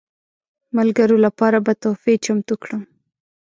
ملګرو 0.77 1.17
لپاره 1.25 1.57
به 1.65 1.71
تحفې 1.81 2.13
چمتو 2.25 2.55
کړم. 2.63 2.81